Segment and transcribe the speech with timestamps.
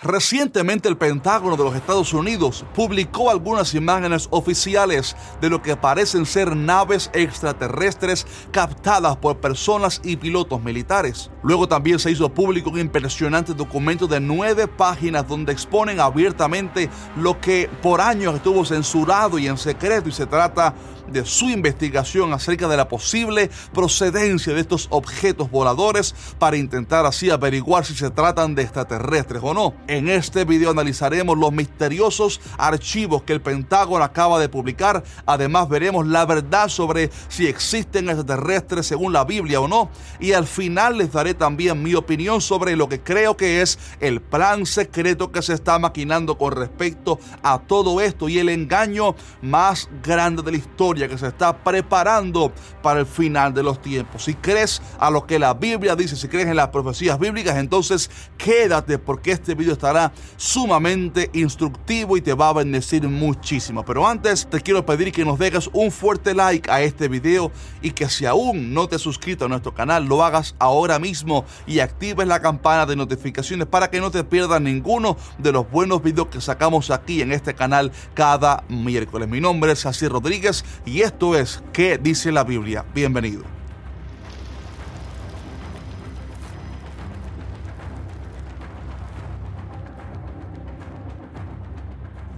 [0.00, 6.24] Recientemente el Pentágono de los Estados Unidos publicó algunas imágenes oficiales de lo que parecen
[6.24, 11.32] ser naves extraterrestres captadas por personas y pilotos militares.
[11.42, 17.40] Luego también se hizo público un impresionante documento de nueve páginas donde exponen abiertamente lo
[17.40, 20.76] que por años estuvo censurado y en secreto y se trata
[21.10, 27.30] de su investigación acerca de la posible procedencia de estos objetos voladores para intentar así
[27.30, 29.74] averiguar si se tratan de extraterrestres o no.
[29.88, 35.02] En este video analizaremos los misteriosos archivos que el Pentágono acaba de publicar.
[35.24, 39.88] Además veremos la verdad sobre si existen extraterrestres según la Biblia o no.
[40.20, 44.20] Y al final les daré también mi opinión sobre lo que creo que es el
[44.20, 49.88] plan secreto que se está maquinando con respecto a todo esto y el engaño más
[50.02, 54.24] grande de la historia que se está preparando para el final de los tiempos.
[54.24, 58.10] Si crees a lo que la Biblia dice, si crees en las profecías bíblicas, entonces
[58.36, 63.84] quédate porque este video estará sumamente instructivo y te va a bendecir muchísimo.
[63.84, 67.92] Pero antes te quiero pedir que nos dejes un fuerte like a este video y
[67.92, 71.78] que si aún no te has suscrito a nuestro canal, lo hagas ahora mismo y
[71.78, 76.28] actives la campana de notificaciones para que no te pierdas ninguno de los buenos videos
[76.28, 79.28] que sacamos aquí en este canal cada miércoles.
[79.28, 82.84] Mi nombre es Así Rodríguez y esto es ¿Qué dice la Biblia?
[82.94, 83.57] Bienvenido.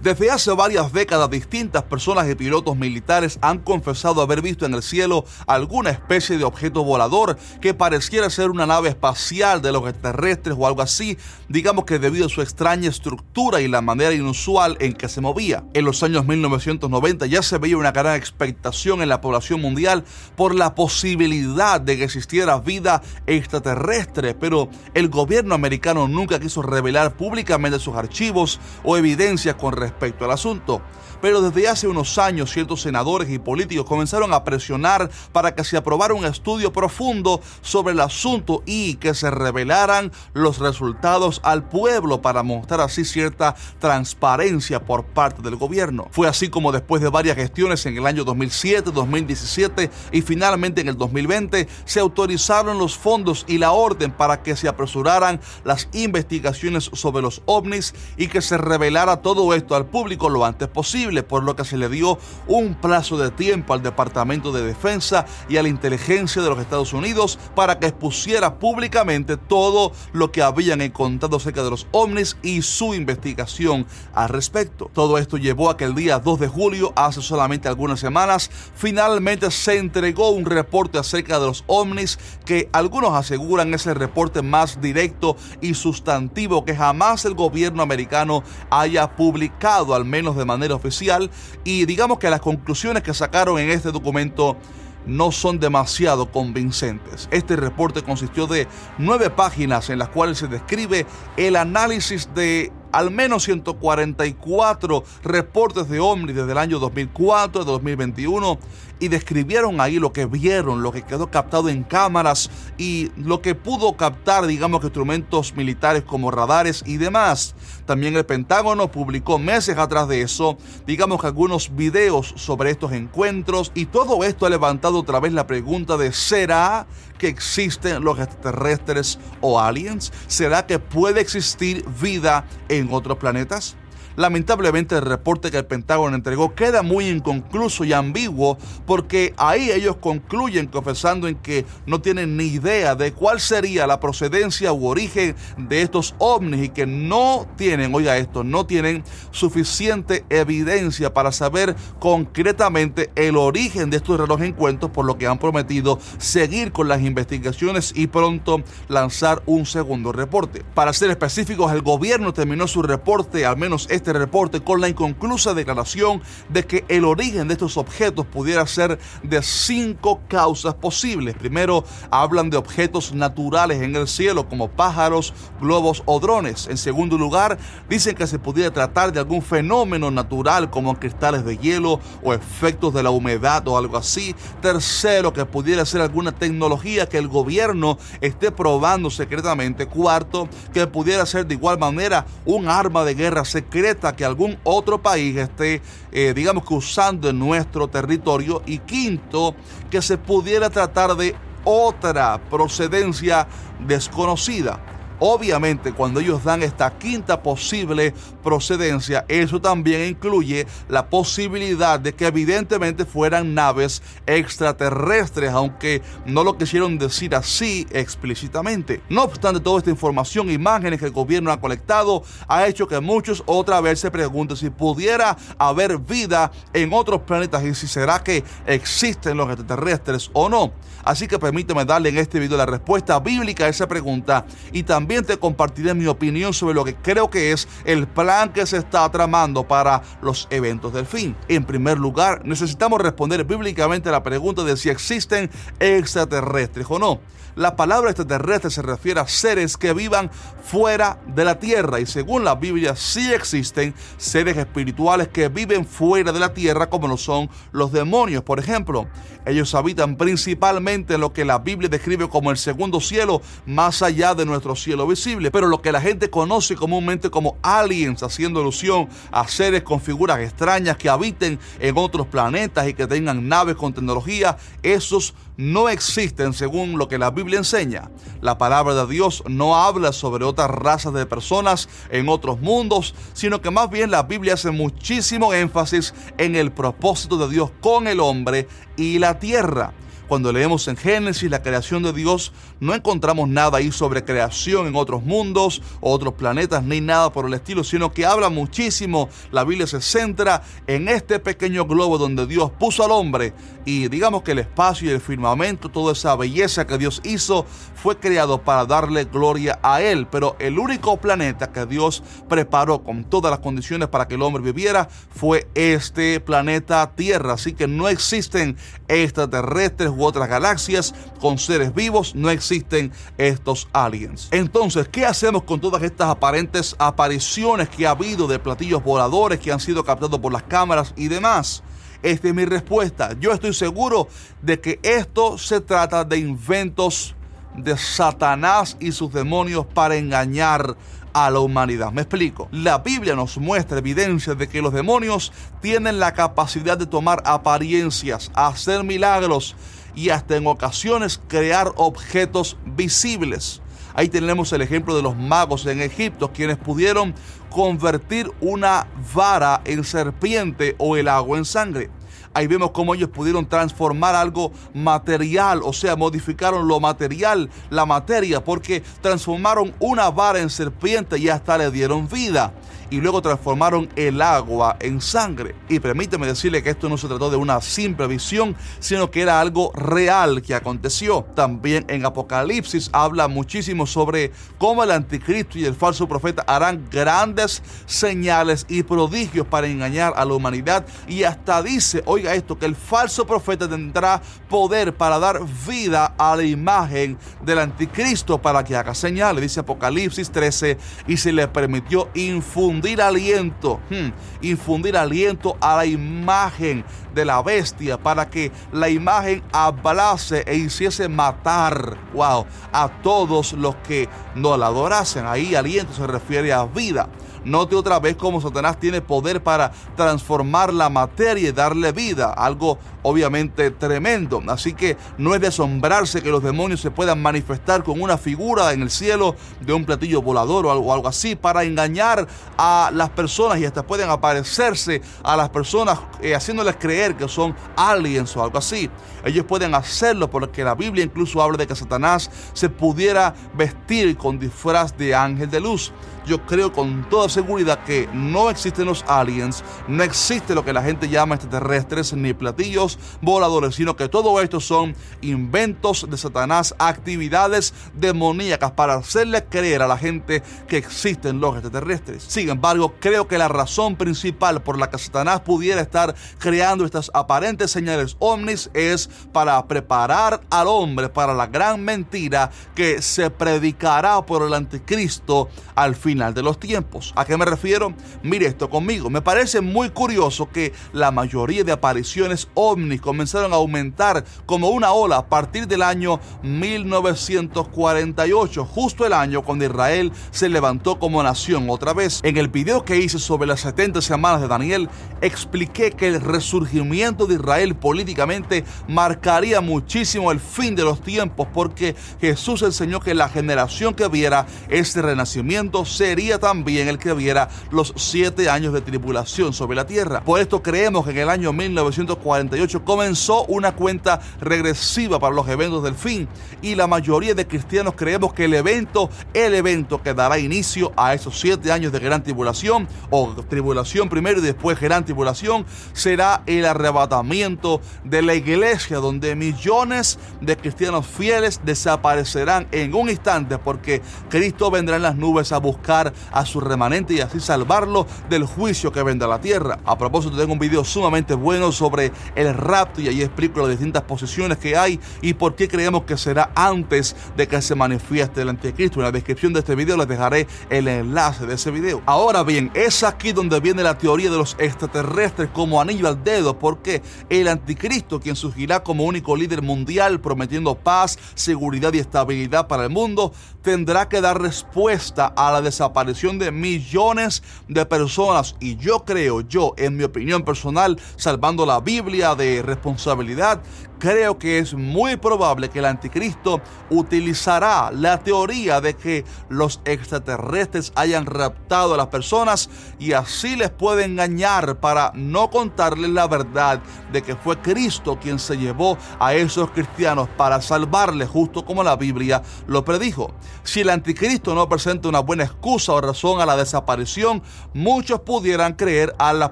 [0.01, 4.81] Desde hace varias décadas distintas personas y pilotos militares han confesado haber visto en el
[4.81, 10.55] cielo alguna especie de objeto volador que pareciera ser una nave espacial de los extraterrestres
[10.57, 14.93] o algo así, digamos que debido a su extraña estructura y la manera inusual en
[14.93, 15.65] que se movía.
[15.75, 20.03] En los años 1990 ya se veía una gran expectación en la población mundial
[20.35, 27.15] por la posibilidad de que existiera vida extraterrestre, pero el gobierno americano nunca quiso revelar
[27.17, 30.81] públicamente sus archivos o evidencias con respecto respecto al asunto
[31.21, 35.77] pero desde hace unos años ciertos senadores y políticos comenzaron a presionar para que se
[35.77, 42.21] aprobara un estudio profundo sobre el asunto y que se revelaran los resultados al pueblo
[42.21, 46.07] para mostrar así cierta transparencia por parte del gobierno.
[46.11, 50.89] Fue así como después de varias gestiones en el año 2007, 2017 y finalmente en
[50.89, 56.89] el 2020 se autorizaron los fondos y la orden para que se apresuraran las investigaciones
[56.93, 61.43] sobre los ovnis y que se revelara todo esto al público lo antes posible por
[61.43, 65.63] lo que se le dio un plazo de tiempo al Departamento de Defensa y a
[65.63, 71.37] la inteligencia de los Estados Unidos para que expusiera públicamente todo lo que habían encontrado
[71.37, 74.89] acerca de los ovnis y su investigación al respecto.
[74.93, 79.51] Todo esto llevó a que el día 2 de julio, hace solamente algunas semanas, finalmente
[79.51, 84.81] se entregó un reporte acerca de los ovnis que algunos aseguran es el reporte más
[84.81, 91.29] directo y sustantivo que jamás el gobierno americano haya publicado, al menos de manera oficial
[91.63, 94.57] y digamos que las conclusiones que sacaron en este documento
[95.05, 97.27] no son demasiado convincentes.
[97.31, 98.67] Este reporte consistió de
[98.97, 101.05] nueve páginas en las cuales se describe
[101.37, 108.59] el análisis de al menos 144 reportes de ovnis desde el año 2004, 2021
[109.01, 113.55] y describieron ahí lo que vieron, lo que quedó captado en cámaras y lo que
[113.55, 117.55] pudo captar, digamos que instrumentos militares como radares y demás.
[117.87, 123.71] También el Pentágono publicó meses atrás de eso, digamos que algunos videos sobre estos encuentros
[123.73, 126.85] y todo esto ha levantado otra vez la pregunta de ¿será
[127.21, 130.11] que existen los extraterrestres o aliens?
[130.25, 133.77] ¿Será que puede existir vida en otros planetas?
[134.15, 139.97] Lamentablemente el reporte que el Pentágono entregó queda muy inconcluso y ambiguo porque ahí ellos
[139.97, 145.35] concluyen confesando en que no tienen ni idea de cuál sería la procedencia u origen
[145.57, 151.75] de estos ovnis y que no tienen, oiga esto, no tienen suficiente evidencia para saber
[151.99, 157.01] concretamente el origen de estos relojes encuentros por lo que han prometido seguir con las
[157.01, 160.63] investigaciones y pronto lanzar un segundo reporte.
[160.73, 164.89] Para ser específicos, el gobierno terminó su reporte, al menos este este reporte con la
[164.89, 171.35] inconclusa declaración de que el origen de estos objetos pudiera ser de cinco causas posibles.
[171.35, 176.67] Primero, hablan de objetos naturales en el cielo como pájaros, globos o drones.
[176.67, 181.57] En segundo lugar, dicen que se pudiera tratar de algún fenómeno natural como cristales de
[181.57, 184.35] hielo o efectos de la humedad o algo así.
[184.61, 189.85] Tercero, que pudiera ser alguna tecnología que el gobierno esté probando secretamente.
[189.85, 195.01] Cuarto, que pudiera ser de igual manera un arma de guerra secreta que algún otro
[195.01, 198.61] país esté, eh, digamos que usando en nuestro territorio.
[198.65, 199.55] Y quinto,
[199.89, 203.47] que se pudiera tratar de otra procedencia
[203.85, 204.79] desconocida.
[205.23, 208.11] Obviamente, cuando ellos dan esta quinta posible
[208.43, 216.57] procedencia, eso también incluye la posibilidad de que evidentemente fueran naves extraterrestres, aunque no lo
[216.57, 219.03] quisieron decir así explícitamente.
[219.09, 223.43] No obstante, toda esta información, imágenes que el gobierno ha colectado, ha hecho que muchos
[223.45, 228.43] otra vez se pregunten si pudiera haber vida en otros planetas y si será que
[228.65, 230.73] existen los extraterrestres o no.
[231.03, 235.10] Así que permíteme darle en este video la respuesta bíblica a esa pregunta y también
[235.39, 239.67] compartiré mi opinión sobre lo que creo que es el plan que se está tramando
[239.67, 241.35] para los eventos del fin.
[241.49, 245.49] En primer lugar, necesitamos responder bíblicamente la pregunta de si existen
[245.79, 247.19] extraterrestres o no.
[247.55, 250.31] La palabra extraterrestre se refiere a seres que vivan
[250.63, 256.31] fuera de la tierra y según la Biblia sí existen seres espirituales que viven fuera
[256.31, 259.07] de la tierra como lo son los demonios, por ejemplo.
[259.45, 264.33] Ellos habitan principalmente en lo que la Biblia describe como el segundo cielo, más allá
[264.33, 269.09] de nuestro cielo visible, pero lo que la gente conoce comúnmente como aliens, haciendo alusión
[269.31, 273.93] a seres con figuras extrañas que habiten en otros planetas y que tengan naves con
[273.93, 278.09] tecnología, esos no existen según lo que la Biblia enseña.
[278.41, 283.61] La palabra de Dios no habla sobre otras razas de personas en otros mundos, sino
[283.61, 288.19] que más bien la Biblia hace muchísimo énfasis en el propósito de Dios con el
[288.19, 289.93] hombre y la tierra.
[290.31, 294.95] Cuando leemos en Génesis la creación de Dios, no encontramos nada ahí sobre creación en
[294.95, 299.27] otros mundos otros planetas, ni nada por el estilo, sino que habla muchísimo.
[299.51, 304.43] La Biblia se centra en este pequeño globo donde Dios puso al hombre y digamos
[304.43, 308.85] que el espacio y el firmamento, toda esa belleza que Dios hizo, fue creado para
[308.85, 310.27] darle gloria a Él.
[310.27, 314.63] Pero el único planeta que Dios preparó con todas las condiciones para que el hombre
[314.63, 317.53] viviera fue este planeta Tierra.
[317.53, 324.47] Así que no existen extraterrestres otras galaxias con seres vivos, no existen estos aliens.
[324.51, 329.71] Entonces, ¿qué hacemos con todas estas aparentes apariciones que ha habido de platillos voladores que
[329.71, 331.83] han sido captados por las cámaras y demás?
[332.23, 333.35] Esta es mi respuesta.
[333.39, 334.27] Yo estoy seguro
[334.61, 337.35] de que esto se trata de inventos
[337.75, 340.95] de Satanás y sus demonios para engañar
[341.33, 342.11] a la humanidad.
[342.11, 342.67] Me explico.
[342.71, 345.51] La Biblia nos muestra evidencia de que los demonios
[345.81, 349.75] tienen la capacidad de tomar apariencias, hacer milagros
[350.15, 353.81] y hasta en ocasiones crear objetos visibles.
[354.13, 357.33] Ahí tenemos el ejemplo de los magos en Egipto, quienes pudieron
[357.69, 362.09] convertir una vara en serpiente o el agua en sangre.
[362.53, 368.61] Ahí vemos cómo ellos pudieron transformar algo material, o sea, modificaron lo material, la materia,
[368.61, 372.73] porque transformaron una vara en serpiente y hasta le dieron vida
[373.11, 375.75] y luego transformaron el agua en sangre.
[375.89, 379.59] Y permíteme decirle que esto no se trató de una simple visión, sino que era
[379.59, 381.45] algo real que aconteció.
[381.53, 387.83] También en Apocalipsis habla muchísimo sobre cómo el anticristo y el falso profeta harán grandes
[388.05, 391.05] señales y prodigios para engañar a la humanidad.
[391.27, 396.55] Y hasta dice, oiga esto, que el falso profeta tendrá poder para dar vida a
[396.55, 399.61] la imagen del anticristo para que haga señales.
[399.61, 404.29] Dice Apocalipsis 13, y se le permitió infundir infundir aliento, hmm,
[404.61, 407.03] infundir aliento a la imagen
[407.33, 413.95] de la bestia para que la imagen hablase e hiciese matar, wow, a todos los
[414.07, 415.47] que no la adorasen.
[415.47, 417.27] Ahí aliento se refiere a vida.
[417.63, 422.97] Note otra vez cómo Satanás tiene poder para transformar la materia y darle vida, algo
[423.21, 424.63] obviamente tremendo.
[424.67, 428.93] Así que no es de asombrarse que los demonios se puedan manifestar con una figura
[428.93, 432.47] en el cielo de un platillo volador o algo, así para engañar
[432.77, 437.75] a las personas y hasta pueden aparecerse a las personas eh, haciéndoles creer que son
[437.95, 439.09] aliens o algo así.
[439.45, 444.59] Ellos pueden hacerlo porque la Biblia incluso habla de que Satanás se pudiera vestir con
[444.59, 446.11] disfraz de ángel de luz
[446.45, 451.03] yo creo con toda seguridad que no existen los aliens, no existe lo que la
[451.03, 457.93] gente llama extraterrestres ni platillos voladores, sino que todo esto son inventos de Satanás, actividades
[458.13, 462.43] demoníacas para hacerle creer a la gente que existen los extraterrestres.
[462.43, 467.31] Sin embargo, creo que la razón principal por la que Satanás pudiera estar creando estas
[467.33, 474.41] aparentes señales ovnis es para preparar al hombre para la gran mentira que se predicará
[474.45, 477.33] por el anticristo al fin final de los tiempos.
[477.35, 478.13] ¿A qué me refiero?
[478.41, 479.29] Mire esto conmigo.
[479.29, 485.11] Me parece muy curioso que la mayoría de apariciones ovnis comenzaron a aumentar como una
[485.11, 491.89] ola a partir del año 1948, justo el año cuando Israel se levantó como nación
[491.89, 492.39] otra vez.
[492.43, 495.09] En el video que hice sobre las 70 semanas de Daniel,
[495.41, 502.15] expliqué que el resurgimiento de Israel políticamente marcaría muchísimo el fin de los tiempos porque
[502.39, 508.13] Jesús enseñó que la generación que viera este renacimiento sería también el que viera los
[508.15, 510.43] siete años de tribulación sobre la tierra.
[510.43, 516.03] Por esto creemos que en el año 1948 comenzó una cuenta regresiva para los eventos
[516.03, 516.47] del fin
[516.83, 521.33] y la mayoría de cristianos creemos que el evento, el evento que dará inicio a
[521.33, 526.85] esos siete años de gran tribulación o tribulación primero y después gran tribulación será el
[526.85, 534.91] arrebatamiento de la iglesia donde millones de cristianos fieles desaparecerán en un instante porque Cristo
[534.91, 539.23] vendrá en las nubes a buscar a su remanente y así salvarlo del juicio que
[539.23, 539.99] vendrá la tierra.
[540.05, 544.23] A propósito, tengo un video sumamente bueno sobre el rapto y ahí explico las distintas
[544.23, 548.69] posiciones que hay y por qué creemos que será antes de que se manifieste el
[548.69, 549.19] anticristo.
[549.19, 552.21] En la descripción de este video les dejaré el enlace de ese video.
[552.25, 556.77] Ahora bien, es aquí donde viene la teoría de los extraterrestres como anillo al dedo,
[556.77, 563.03] porque el anticristo, quien surgirá como único líder mundial prometiendo paz, seguridad y estabilidad para
[563.03, 568.75] el mundo, tendrá que dar respuesta a la desaparición de millones de personas.
[568.79, 573.83] Y yo creo, yo, en mi opinión personal, salvando la Biblia de responsabilidad,
[574.21, 581.11] creo que es muy probable que el anticristo utilizará la teoría de que los extraterrestres
[581.15, 582.87] hayan raptado a las personas
[583.17, 587.01] y así les puede engañar para no contarles la verdad
[587.31, 592.15] de que fue Cristo quien se llevó a esos cristianos para salvarles justo como la
[592.15, 593.51] Biblia lo predijo.
[593.83, 597.63] Si el anticristo no presenta una buena excusa o razón a la desaparición,
[597.95, 599.71] muchos pudieran creer a las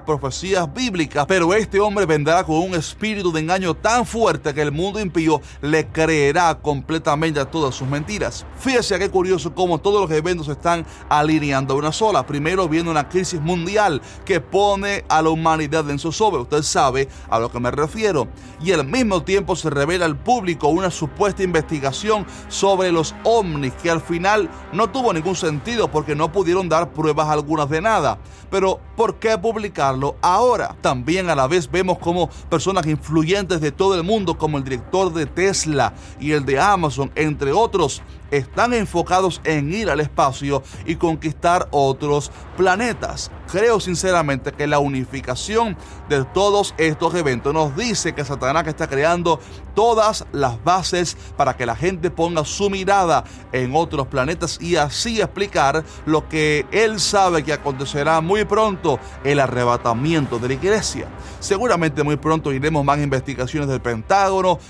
[0.00, 4.72] profecías bíblicas, pero este hombre vendrá con un espíritu de engaño tan fuerte que el
[4.72, 8.46] mundo impío le creerá completamente a todas sus mentiras.
[8.58, 12.26] Fíjese qué curioso cómo todos los eventos se están alineando a una sola.
[12.26, 16.42] Primero viene una crisis mundial que pone a la humanidad en zozobra.
[16.42, 18.28] Usted sabe a lo que me refiero.
[18.62, 23.90] Y al mismo tiempo se revela al público una supuesta investigación sobre los ovnis que
[23.90, 28.18] al final no tuvo ningún sentido porque no pudieron dar pruebas algunas de nada.
[28.50, 30.76] Pero ¿por qué publicarlo ahora?
[30.80, 35.12] También a la vez vemos como personas influyentes de todo el mundo como el director
[35.12, 40.96] de Tesla y el de Amazon, entre otros, están enfocados en ir al espacio y
[40.96, 43.30] conquistar otros planetas.
[43.50, 45.76] Creo sinceramente que la unificación
[46.08, 49.40] de todos estos eventos nos dice que Satanás está creando
[49.74, 55.20] todas las bases para que la gente ponga su mirada en otros planetas y así
[55.20, 61.08] explicar lo que él sabe que acontecerá muy pronto, el arrebatamiento de la iglesia.
[61.40, 64.19] Seguramente muy pronto iremos más investigaciones del Pentágono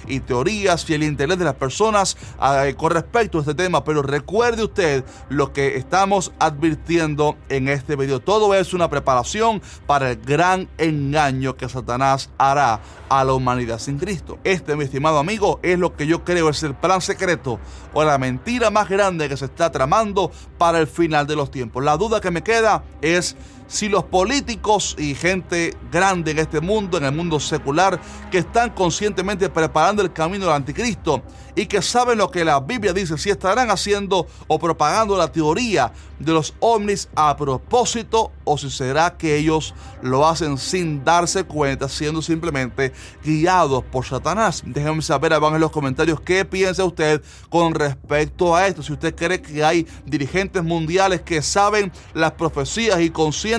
[0.07, 4.03] y teorías y el interés de las personas eh, con respecto a este tema, pero
[4.03, 8.21] recuerde usted lo que estamos advirtiendo en este video.
[8.21, 13.99] Todo es una preparación para el gran engaño que Satanás hará a la humanidad sin
[13.99, 14.39] Cristo.
[14.45, 17.59] Este, mi estimado amigo, es lo que yo creo es el plan secreto
[17.93, 21.83] o la mentira más grande que se está tramando para el final de los tiempos.
[21.83, 23.37] La duda que me queda es
[23.71, 28.01] si los políticos y gente grande en este mundo, en el mundo secular,
[28.31, 31.23] que están conscientemente preparando el camino del anticristo
[31.55, 35.93] y que saben lo que la Biblia dice, si estarán haciendo o propagando la teoría
[36.19, 41.89] de los ovnis a propósito o si será que ellos lo hacen sin darse cuenta,
[41.89, 42.93] siendo simplemente
[43.25, 44.63] guiados por Satanás.
[44.67, 48.83] Déjenme saber abajo en los comentarios qué piensa usted con respecto a esto.
[48.83, 53.11] Si usted cree que hay dirigentes mundiales que saben las profecías y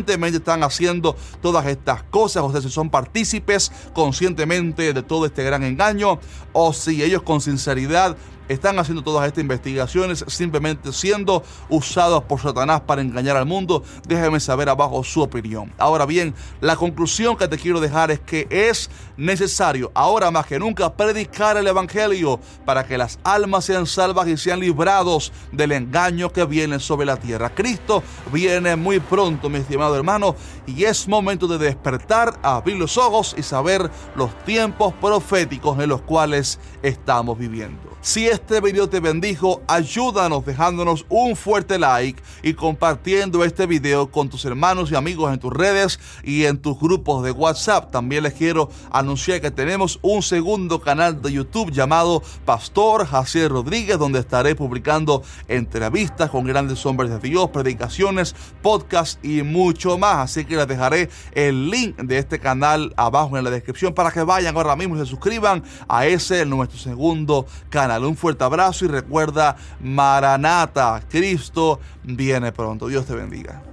[0.01, 5.43] conscientemente están haciendo todas estas cosas, o sea, si son partícipes conscientemente de todo este
[5.43, 6.19] gran engaño,
[6.53, 8.17] o si ellos con sinceridad
[8.47, 13.83] están haciendo todas estas investigaciones simplemente siendo usados por Satanás para engañar al mundo?
[14.07, 15.71] Déjeme saber abajo su opinión.
[15.77, 20.59] Ahora bien, la conclusión que te quiero dejar es que es necesario ahora más que
[20.59, 26.31] nunca predicar el Evangelio para que las almas sean salvas y sean librados del engaño
[26.31, 27.49] que viene sobre la tierra.
[27.53, 33.35] Cristo viene muy pronto, mi estimado hermano, y es momento de despertar, abrir los ojos
[33.37, 37.91] y saber los tiempos proféticos en los cuales estamos viviendo.
[38.01, 44.29] Si este video te bendijo, ayúdanos dejándonos un fuerte like y compartiendo este video con
[44.29, 47.91] tus hermanos y amigos en tus redes y en tus grupos de WhatsApp.
[47.91, 53.99] También les quiero anunciar que tenemos un segundo canal de YouTube llamado Pastor Jaciel Rodríguez,
[53.99, 60.31] donde estaré publicando entrevistas con grandes hombres de Dios, predicaciones, podcasts y mucho más.
[60.31, 64.23] Así que les dejaré el link de este canal abajo en la descripción para que
[64.23, 68.05] vayan ahora mismo y se suscriban a ese nuestro segundo canal.
[68.05, 72.87] Un fuerte abrazo y recuerda, Maranata, Cristo viene pronto.
[72.87, 73.70] Dios te bendiga.